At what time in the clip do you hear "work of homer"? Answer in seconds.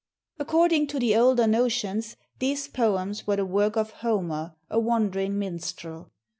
3.45-4.55